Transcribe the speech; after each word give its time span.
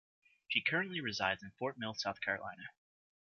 She 0.47 0.63
currently 0.63 0.99
resides 0.99 1.43
in 1.43 1.51
Fort 1.59 1.77
Mill, 1.77 1.93
South 1.93 2.21
Carolina. 2.21 2.69